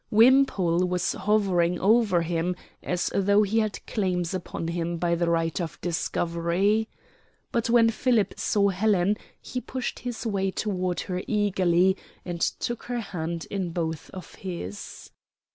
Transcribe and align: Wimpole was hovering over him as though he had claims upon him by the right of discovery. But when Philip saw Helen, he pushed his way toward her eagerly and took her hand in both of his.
Wimpole 0.09 0.83
was 0.87 1.11
hovering 1.11 1.79
over 1.79 2.23
him 2.23 2.55
as 2.81 3.11
though 3.13 3.43
he 3.43 3.59
had 3.59 3.85
claims 3.85 4.33
upon 4.33 4.69
him 4.69 4.97
by 4.97 5.13
the 5.13 5.29
right 5.29 5.61
of 5.61 5.79
discovery. 5.79 6.89
But 7.51 7.69
when 7.69 7.91
Philip 7.91 8.39
saw 8.39 8.69
Helen, 8.69 9.15
he 9.39 9.61
pushed 9.61 9.99
his 9.99 10.25
way 10.25 10.49
toward 10.49 11.01
her 11.01 11.21
eagerly 11.27 11.97
and 12.25 12.41
took 12.41 12.85
her 12.85 12.99
hand 12.99 13.45
in 13.51 13.69
both 13.73 14.09
of 14.09 14.33
his. 14.33 15.11